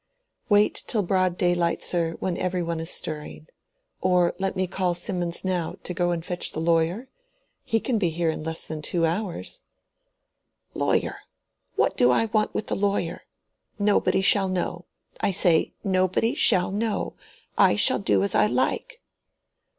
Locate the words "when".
2.19-2.35